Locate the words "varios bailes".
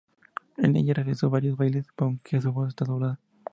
1.27-1.85